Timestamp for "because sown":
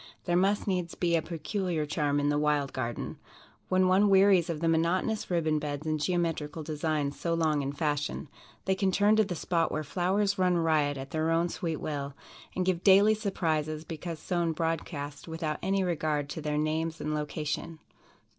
13.83-14.53